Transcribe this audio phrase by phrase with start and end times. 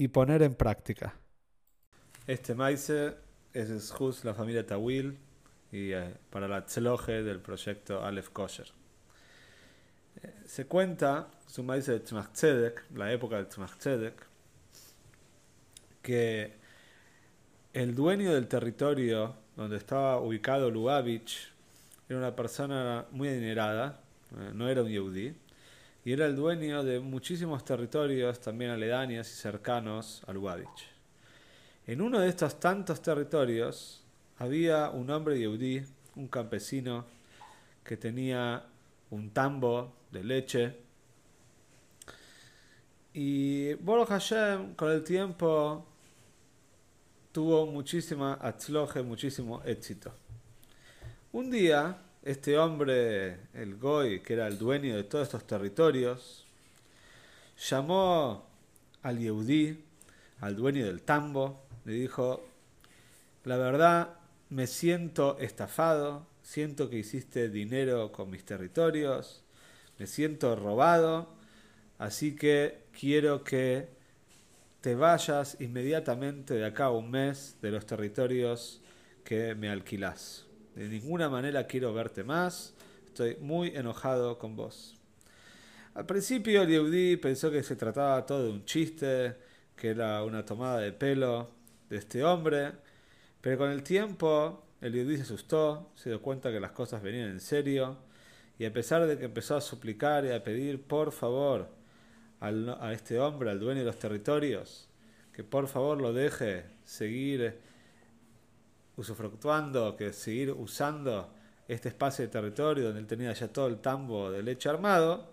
[0.00, 1.14] y poner en práctica.
[2.26, 5.18] Este maíz es justo la familia Tawil
[5.70, 8.68] y eh, para la tzloje del proyecto Aleph Kosher.
[10.22, 12.30] Eh, se cuenta, es un maíz de Tzmach
[12.94, 13.72] la época de Tzmach
[16.00, 16.54] que
[17.74, 21.52] el dueño del territorio donde estaba ubicado Lubavitch
[22.08, 24.00] era una persona muy adinerada,
[24.32, 25.34] eh, no era un yehudí,
[26.04, 30.86] y era el dueño de muchísimos territorios también aledaños y cercanos a Lubavitch.
[31.86, 34.02] En uno de estos tantos territorios
[34.38, 35.82] había un hombre yehudí,
[36.16, 37.04] un campesino,
[37.84, 38.64] que tenía
[39.10, 40.76] un tambo de leche.
[43.12, 45.84] Y Baruch Hashem, con el tiempo,
[47.32, 50.12] tuvo muchísima atzloje, muchísimo éxito.
[51.32, 56.46] Un día, este hombre, el Goy, que era el dueño de todos estos territorios,
[57.68, 58.46] llamó
[59.02, 59.82] al Yehudí,
[60.40, 62.44] al dueño del tambo, le dijo,
[63.44, 64.16] la verdad
[64.50, 69.42] me siento estafado, siento que hiciste dinero con mis territorios,
[69.98, 71.28] me siento robado,
[71.98, 73.88] así que quiero que
[74.82, 78.80] te vayas inmediatamente de acá a un mes de los territorios
[79.24, 80.49] que me alquilás.
[80.74, 82.74] De ninguna manera quiero verte más.
[83.06, 84.96] Estoy muy enojado con vos.
[85.94, 89.36] Al principio el Yehudi pensó que se trataba todo de un chiste,
[89.74, 91.50] que era una tomada de pelo
[91.88, 92.72] de este hombre,
[93.40, 97.30] pero con el tiempo el Yehudi se asustó, se dio cuenta que las cosas venían
[97.30, 97.96] en serio,
[98.58, 101.68] y a pesar de que empezó a suplicar y a pedir por favor
[102.40, 104.88] a este hombre, al dueño de los territorios,
[105.32, 107.58] que por favor lo deje seguir
[109.00, 111.32] usufructuando, que seguir usando
[111.66, 115.30] este espacio de territorio donde él tenía ya todo el tambo de leche armado,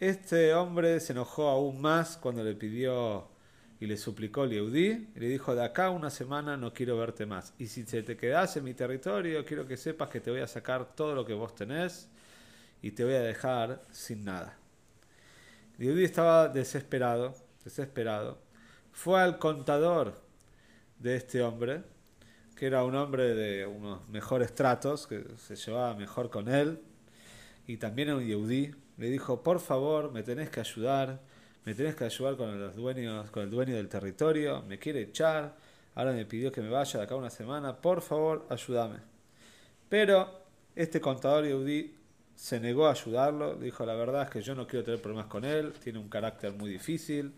[0.00, 3.28] este hombre se enojó aún más cuando le pidió
[3.80, 7.54] y le suplicó Lieudí y le dijo, de acá una semana no quiero verte más.
[7.58, 10.94] Y si te quedas en mi territorio, quiero que sepas que te voy a sacar
[10.94, 12.08] todo lo que vos tenés
[12.82, 14.56] y te voy a dejar sin nada.
[15.78, 18.38] Lieudí estaba desesperado, desesperado.
[18.92, 20.14] Fue al contador
[20.98, 21.82] de este hombre
[22.54, 26.80] que era un hombre de unos mejores tratos, que se llevaba mejor con él,
[27.66, 31.20] y también era un yehudí, le dijo, por favor, me tenés que ayudar,
[31.64, 35.56] me tenés que ayudar con los dueños, con el dueño del territorio, me quiere echar,
[35.94, 38.98] ahora me pidió que me vaya de acá una semana, por favor, ayúdame.
[39.88, 40.42] Pero
[40.76, 41.94] este contador yehudí
[42.34, 45.44] se negó a ayudarlo, dijo, la verdad es que yo no quiero tener problemas con
[45.44, 47.32] él, tiene un carácter muy difícil,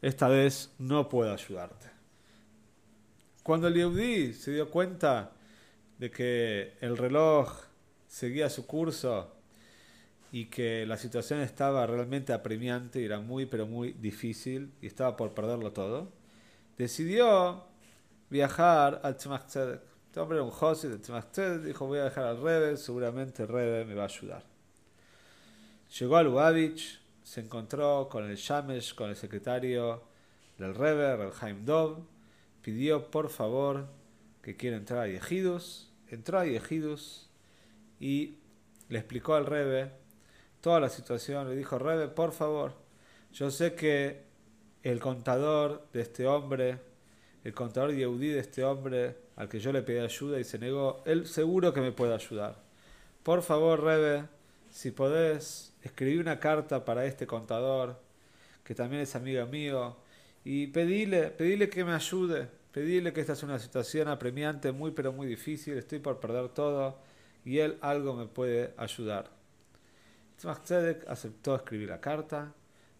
[0.00, 2.01] esta vez no puedo ayudarte.
[3.42, 5.32] Cuando el Yehudi se dio cuenta
[5.98, 7.52] de que el reloj
[8.06, 9.32] seguía su curso
[10.30, 15.16] y que la situación estaba realmente apremiante y era muy pero muy difícil y estaba
[15.16, 16.12] por perderlo todo,
[16.78, 17.64] decidió
[18.30, 19.82] viajar al Tzemach Tzedek.
[20.06, 23.42] Este hombre era un Josi del Tzemach Tzedek, dijo voy a dejar al Rebe, seguramente
[23.42, 24.44] el Rebe me va a ayudar.
[25.98, 30.02] Llegó a Lubavitch, se encontró con el Shamesh, con el secretario
[30.58, 31.98] del Rebe, Reb Haim Dov,
[32.62, 33.86] pidió por favor
[34.42, 37.28] que quiera entrar a Yehidus, entró a Yehidus
[38.00, 38.38] y
[38.88, 39.90] le explicó al Rebe
[40.60, 42.74] toda la situación, le dijo, Rebe, por favor,
[43.32, 44.22] yo sé que
[44.82, 46.78] el contador de este hombre,
[47.44, 51.02] el contador Yehudí de este hombre al que yo le pedí ayuda y se negó,
[51.04, 52.56] él seguro que me puede ayudar.
[53.22, 54.24] Por favor, Rebe,
[54.70, 58.00] si podés escribir una carta para este contador,
[58.64, 59.96] que también es amigo mío,
[60.44, 65.12] y pedile, pedile que me ayude, pedile que esta es una situación apremiante, muy pero
[65.12, 66.98] muy difícil, estoy por perder todo
[67.44, 69.30] y él algo me puede ayudar.
[70.36, 72.52] Tzedek aceptó escribir la carta,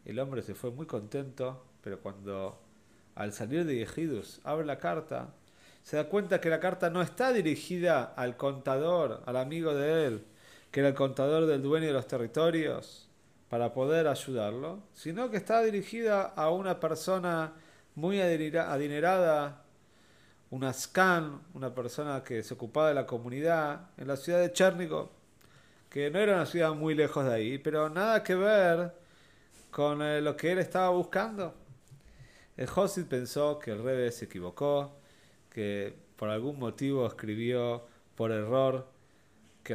[0.05, 2.61] el hombre se fue muy contento, pero cuando
[3.15, 5.35] al salir de Yehidus abre la carta,
[5.83, 10.25] se da cuenta que la carta no está dirigida al contador, al amigo de él,
[10.71, 13.09] que era el contador del dueño de los territorios,
[13.53, 17.53] para poder ayudarlo, sino que está dirigida a una persona
[17.95, 19.63] muy adinerada,
[20.49, 25.11] una scan, una persona que se ocupaba de la comunidad en la ciudad de Chernigov,
[25.91, 28.95] que no era una ciudad muy lejos de ahí, pero nada que ver
[29.71, 31.55] con eh, lo que él estaba buscando.
[32.57, 32.69] El
[33.07, 34.97] pensó que el Rebe se equivocó,
[35.51, 38.89] que por algún motivo escribió por error
[39.63, 39.75] que,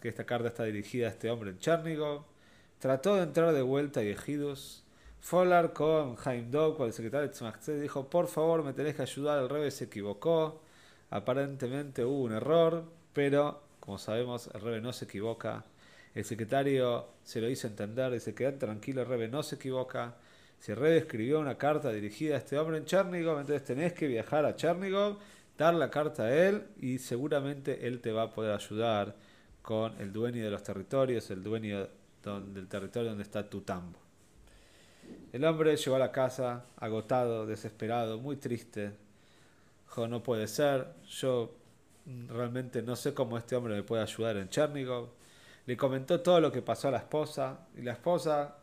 [0.00, 2.35] que esta carta está dirigida a este hombre en Chernigov.
[2.78, 4.84] Trató de entrar de vuelta a Yehidus.
[5.20, 9.42] Folar con Haim Dog, el secretario de Tzmachtzed, dijo, por favor, me tenés que ayudar,
[9.42, 10.60] el Rebe se equivocó.
[11.10, 15.64] Aparentemente hubo un error, pero como sabemos, el Rebe no se equivoca.
[16.14, 20.16] El secretario se lo hizo entender, dice, quedad tranquilo, el Rebe no se equivoca.
[20.58, 24.06] Si el Rebe escribió una carta dirigida a este hombre en Chernigov, entonces tenés que
[24.06, 25.18] viajar a Chernigov,
[25.56, 29.14] dar la carta a él y seguramente él te va a poder ayudar
[29.62, 31.88] con el dueño de los territorios, el dueño
[32.34, 33.98] del territorio donde está tu tambo.
[35.32, 38.92] El hombre llegó a la casa agotado, desesperado, muy triste.
[39.84, 41.54] Dijo, no puede ser, yo
[42.28, 45.10] realmente no sé cómo este hombre me puede ayudar en Chernigov.
[45.66, 48.56] Le comentó todo lo que pasó a la esposa, y la esposa,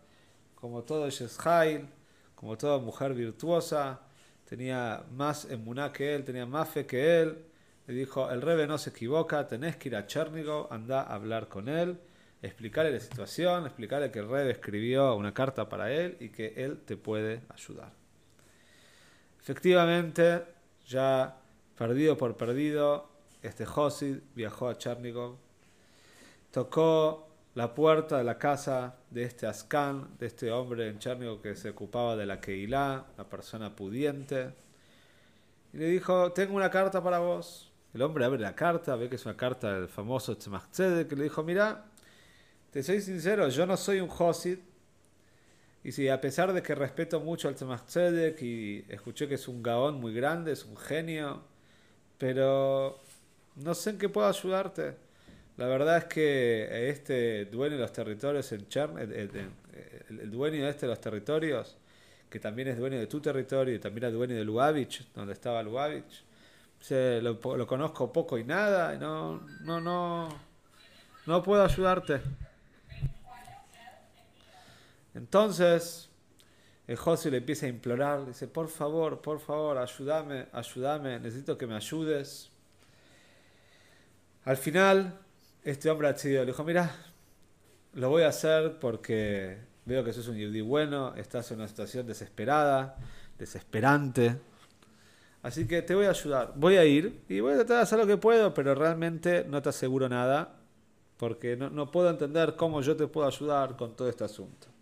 [0.56, 1.88] como todo Yeshail,
[2.36, 4.02] como toda mujer virtuosa,
[4.46, 7.46] tenía más emuná que él, tenía más fe que él.
[7.88, 11.50] Le dijo, el rebe no se equivoca, tenés que ir a Chernigov, anda a hablar
[11.50, 12.00] con él,
[12.44, 16.98] explicarle la situación, explicarle que rebe escribió una carta para él y que él te
[16.98, 17.92] puede ayudar.
[19.40, 20.44] Efectivamente,
[20.86, 21.38] ya
[21.78, 23.10] perdido por perdido,
[23.42, 25.38] este Josid viajó a Chernigov,
[26.52, 31.56] tocó la puerta de la casa de este Ascan, de este hombre en Chernigov que
[31.56, 34.54] se ocupaba de la Keilah, la persona pudiente,
[35.72, 37.72] y le dijo, tengo una carta para vos.
[37.94, 41.24] El hombre abre la carta, ve que es una carta del famoso Tzemach que le
[41.24, 41.86] dijo, mira,
[42.74, 44.58] te soy sincero, yo no soy un Josid,
[45.84, 47.84] y si a pesar de que respeto mucho al Tzemach
[48.42, 51.44] y escuché que es un gaón muy grande, es un genio,
[52.18, 53.00] pero
[53.58, 54.96] no sé en qué puedo ayudarte.
[55.58, 60.88] La verdad es que este dueño de los territorios en Chern, el, dueño de este
[60.88, 61.78] de los territorios,
[62.28, 65.62] que también es dueño de tu territorio y también es dueño de Lubavitch, donde estaba
[65.62, 66.24] Lubavitch,
[66.80, 70.30] se, lo, conozco poco y nada, y no, no, no,
[71.28, 72.20] no puedo ayudarte.
[75.16, 76.10] Entonces,
[76.88, 81.58] el José le empieza a implorar, le dice, por favor, por favor, ayúdame, ayúdame, necesito
[81.58, 82.52] que me ayudes.
[84.44, 85.20] Al final,
[85.64, 86.94] este hombre ha decidido, le dijo, mira,
[87.94, 92.06] lo voy a hacer porque veo que sos un yudí bueno, estás en una situación
[92.06, 92.98] desesperada,
[93.38, 94.36] desesperante.
[95.42, 96.54] Así que te voy a ayudar.
[96.56, 99.62] Voy a ir y voy a tratar de hacer lo que puedo, pero realmente no
[99.62, 100.60] te aseguro nada
[101.18, 104.73] porque no puedo entender cómo yo te puedo ayudar con todo este asunto.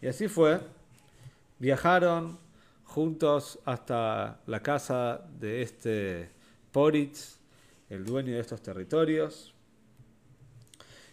[0.00, 0.60] Y así fue.
[1.58, 2.38] Viajaron
[2.84, 6.30] juntos hasta la casa de este
[6.72, 7.38] Poritz,
[7.88, 9.54] el dueño de estos territorios.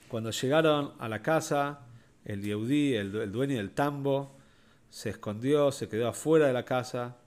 [0.10, 1.82] Cuando llegaron a la casa,
[2.26, 4.38] el Yehudí, el, dueño del tambo,
[4.90, 7.18] se escondió, se quedó afuera de la casa,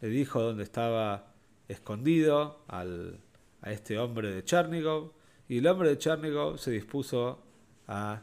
[0.00, 1.32] le dijo dónde estaba
[1.68, 3.20] escondido al,
[3.62, 5.12] a este hombre de Chernigov,
[5.48, 7.42] y el hombre de Chernigov se dispuso
[7.88, 8.20] a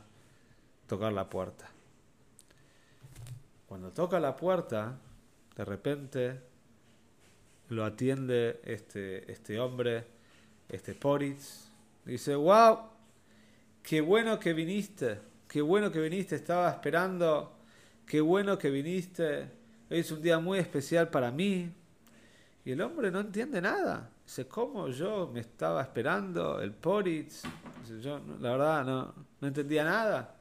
[0.88, 1.70] tocar la puerta.
[3.70, 4.98] Cuando toca la puerta,
[5.56, 6.40] de repente
[7.68, 10.08] lo atiende este, este hombre
[10.68, 11.70] este Poritz,
[12.04, 12.80] dice, wow,
[13.84, 17.60] qué bueno que viniste, qué bueno que viniste, estaba esperando,
[18.08, 19.52] qué bueno que viniste,
[19.92, 21.72] hoy es un día muy especial para mí.
[22.66, 24.10] Y el hombre no entiende nada.
[24.26, 26.60] Dice, ¿cómo yo me estaba esperando?
[26.60, 27.44] El Poritz.
[28.02, 30.39] yo, la verdad, no, no entendía nada.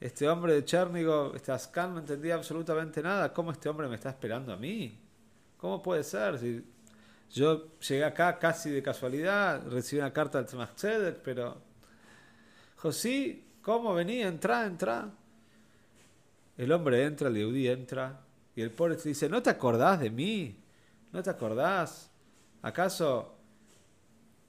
[0.00, 3.32] Este hombre de Chernigov, este Ascan, no entendía absolutamente nada.
[3.32, 4.96] ¿Cómo este hombre me está esperando a mí?
[5.56, 6.38] ¿Cómo puede ser?
[6.38, 6.64] Si
[7.30, 10.70] yo llegué acá casi de casualidad, recibí una carta del Tzemach
[11.24, 11.60] pero...
[12.76, 14.28] José, ¿cómo venía?
[14.28, 15.10] Entra, entra.
[16.56, 18.20] El hombre entra, el Yehudi entra,
[18.54, 20.60] y el pobre dice, ¿no te acordás de mí?
[21.12, 22.10] ¿No te acordás?
[22.62, 23.36] ¿Acaso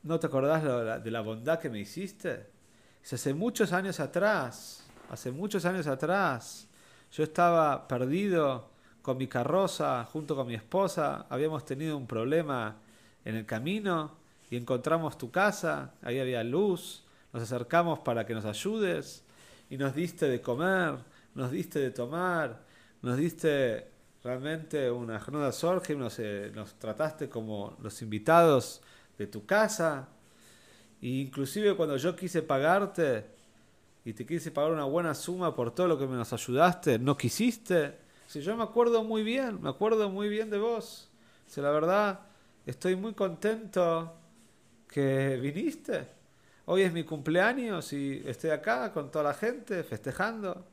[0.03, 2.47] no te acordás de la bondad que me hiciste?
[3.11, 6.67] hace muchos años atrás, hace muchos años atrás,
[7.11, 8.69] yo estaba perdido
[9.01, 12.77] con mi carroza, junto con mi esposa, habíamos tenido un problema
[13.25, 14.11] en el camino
[14.51, 19.23] y encontramos tu casa, ahí había luz, nos acercamos para que nos ayudes
[19.69, 20.95] y nos diste de comer,
[21.33, 22.61] nos diste de tomar,
[23.01, 23.87] nos diste
[24.23, 28.81] realmente una jornada sorge, nos, eh, nos trataste como los invitados
[29.17, 30.09] de tu casa.
[31.01, 33.38] E inclusive cuando yo quise pagarte
[34.05, 37.17] y te quise pagar una buena suma por todo lo que me nos ayudaste, no
[37.17, 37.97] quisiste.
[38.27, 41.09] Si yo me acuerdo muy bien, me acuerdo muy bien de vos.
[41.47, 42.19] Si la verdad,
[42.65, 44.15] estoy muy contento
[44.87, 46.07] que viniste.
[46.65, 50.65] Hoy es mi cumpleaños y estoy acá con toda la gente festejando.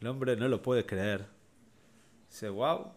[0.00, 1.26] El hombre no lo puede creer.
[2.28, 2.92] Dice, wow,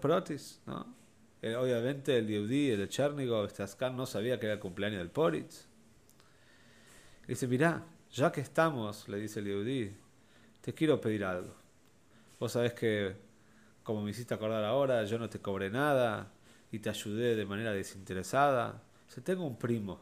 [0.00, 0.94] Protis, ¿no?
[1.42, 5.10] Eh, obviamente el Yehudi, el Chernigov, este Askan, no sabía que era el cumpleaños del
[5.10, 5.66] Poritz.
[7.26, 9.96] Dice, mirá, ya que estamos, le dice el Yehudi,
[10.60, 11.54] te quiero pedir algo.
[12.38, 13.16] Vos sabés que,
[13.82, 16.32] como me hiciste acordar ahora, yo no te cobré nada
[16.72, 18.82] y te ayudé de manera desinteresada.
[19.06, 20.00] Dice, tengo un primo,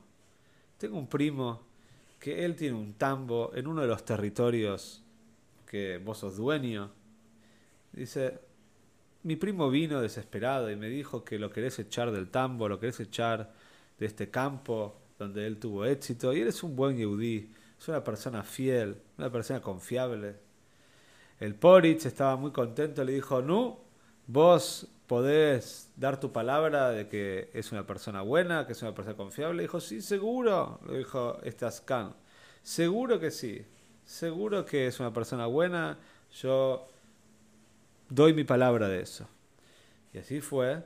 [0.78, 1.66] tengo un primo
[2.18, 5.02] que él tiene un tambo en uno de los territorios
[5.66, 6.90] que vos sos dueño.
[7.92, 8.40] Dice,
[9.22, 13.00] mi primo vino desesperado y me dijo que lo querés echar del tambo, lo querés
[13.00, 13.52] echar
[13.98, 16.32] de este campo donde él tuvo éxito.
[16.32, 20.36] Y él es un buen yehudí, es una persona fiel, una persona confiable.
[21.40, 23.78] El Poritz estaba muy contento, le dijo, no,
[24.26, 29.16] vos podés dar tu palabra de que es una persona buena, que es una persona
[29.16, 29.62] confiable.
[29.62, 32.14] Dijo, sí, seguro, le dijo este Ascan.
[32.62, 33.64] Seguro que sí,
[34.04, 35.98] seguro que es una persona buena.
[36.32, 36.86] Yo
[38.10, 39.28] doy mi palabra de eso.
[40.12, 40.84] Y así fue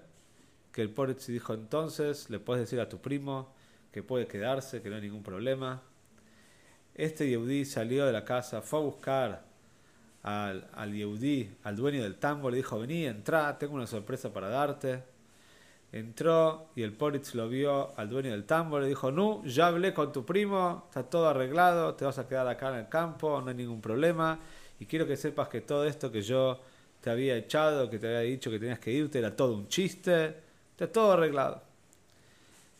[0.72, 3.52] que el Poritz dijo, entonces le puedes decir a tu primo
[3.90, 5.82] que puede quedarse, que no hay ningún problema.
[6.94, 9.42] Este Yehudi salió de la casa, fue a buscar
[10.22, 10.92] al, al
[11.64, 15.02] al dueño del tambo, le dijo, vení, entra, tengo una sorpresa para darte.
[15.90, 19.92] Entró y el Poritz lo vio al dueño del tambo, le dijo, no, ya hablé
[19.92, 23.48] con tu primo, está todo arreglado, te vas a quedar acá en el campo, no
[23.48, 24.38] hay ningún problema.
[24.80, 26.60] Y quiero que sepas que todo esto que yo
[27.02, 30.34] te había echado, que te había dicho que tenías que irte, era todo un chiste,
[30.70, 31.62] está todo arreglado.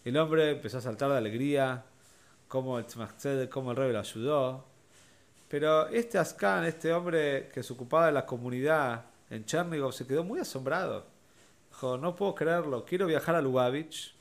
[0.04, 1.84] El hombre empezó a saltar de alegría,
[2.52, 2.84] como el
[3.48, 4.66] como el rey lo ayudó.
[5.48, 10.22] Pero este Ascan, este hombre que se ocupaba de la comunidad en Chernigov, se quedó
[10.22, 11.06] muy asombrado.
[11.70, 14.14] Dijo, no puedo creerlo, quiero viajar a Lubavitch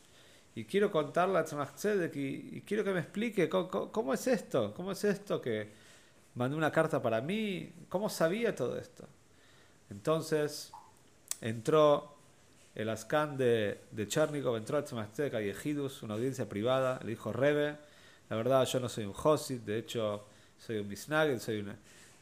[0.56, 1.74] y quiero contarle a Tzemach
[2.16, 2.20] y,
[2.54, 5.70] y, quiero que me explique cómo, es esto, cómo es esto que
[6.36, 9.10] mandó una carta para mí, cómo sabía todo esto.
[9.90, 10.72] Entonces
[11.42, 12.16] entró
[12.76, 17.34] el Ascan de, de Chernigov, entró a Tzemach y Ejidus, una audiencia privada, le dijo,
[17.34, 17.91] Rebe,
[18.32, 20.24] la verdad yo no soy un Josid, de hecho
[20.58, 21.68] soy un Misnagel, soy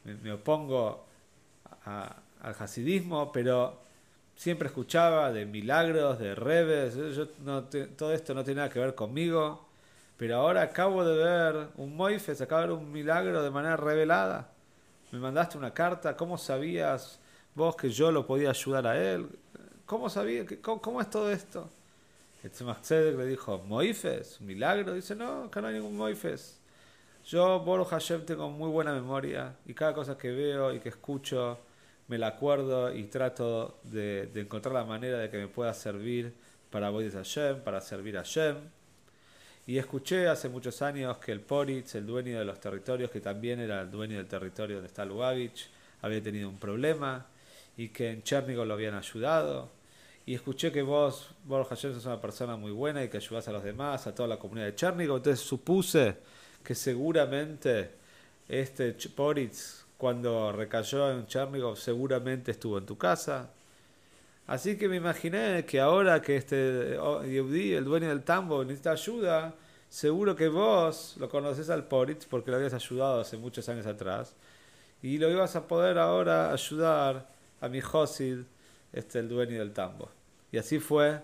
[0.04, 1.06] me, opongo
[1.86, 3.78] al hasidismo, pero
[4.36, 8.96] siempre escuchaba de milagros, de rebes, yo, no todo esto no tiene nada que ver
[8.96, 9.68] conmigo,
[10.18, 14.50] pero ahora acabo de ver un Moifes, acabo de ver un milagro de manera revelada.
[15.12, 17.20] Me mandaste una carta, ¿cómo sabías
[17.54, 19.30] vos que yo lo podía ayudar a él?
[19.86, 20.48] ¿Cómo sabías?
[20.64, 21.70] ¿Cómo, es todo esto?
[22.48, 24.40] Tzemach le dijo, ¿Moifes?
[24.40, 24.94] ¿Milagro?
[24.94, 26.60] Dice, no, acá no hay ningún Moifes.
[27.26, 31.60] Yo, Boro Hashem, tengo muy buena memoria y cada cosa que veo y que escucho
[32.08, 36.34] me la acuerdo y trato de, encontrar la manera de que me pueda servir
[36.72, 38.58] para Boyd Hashem, para servir a Hashem.
[39.68, 43.60] Y escuché hace muchos años que el Poritz, el dueño de los territorios, que también
[43.60, 45.70] era el dueño del territorio donde está Lubavitch,
[46.02, 47.28] había tenido un problema
[47.78, 49.70] y que en Chernigov lo habían ayudado.
[50.30, 53.52] Y escuché que vos, Boro Hashem, sos una persona muy buena y que ayudás a
[53.52, 55.18] los demás, a toda la comunidad de Chernigov.
[55.18, 56.18] Entonces supuse
[56.64, 57.96] que seguramente
[58.48, 63.50] este Poritz, cuando recayó en Chernigov, seguramente estuvo en tu casa.
[64.46, 68.92] Así que me imaginé que ahora que este oh, Yehudi, el dueño del tambo, necesita
[68.92, 69.56] ayuda,
[69.90, 74.36] seguro que vos lo conoces al Poritz porque lo habías ayudado hace muchos años atrás.
[75.02, 77.28] Y lo ibas a poder ahora ayudar
[77.62, 78.42] a mi Josid,
[78.94, 80.19] este, el dueño del tambo.
[80.52, 81.22] Y así fue.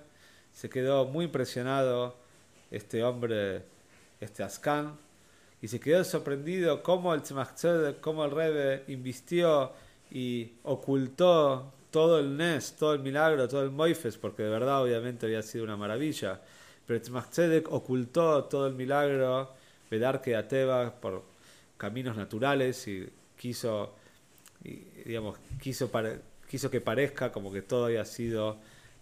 [0.52, 2.16] Se quedó muy impresionado
[2.72, 3.64] este hombre,
[4.20, 4.98] este Ascan,
[5.62, 7.52] y se quedó sorprendido cómo el Tzemach
[8.02, 9.72] cómo el Rebe invistió
[10.12, 15.26] y ocultó todo el Nes, todo el milagro, todo el Moifes, porque de verdad obviamente
[15.26, 16.42] había sido una maravilla.
[16.86, 17.38] Pero Tzemach
[17.70, 19.54] ocultó todo el milagro,
[19.90, 21.24] Vedar que Ateba por
[21.78, 23.94] caminos naturales y quiso,
[25.06, 25.92] digamos, quiso,
[26.50, 28.58] quiso que parezca como que todo había sido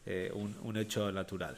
[0.05, 1.57] eh, un hecho natural.